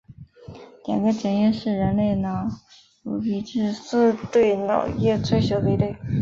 [0.87, 2.47] 两个枕叶是人类脑
[3.03, 5.95] 颅皮质四对脑叶最小的一对。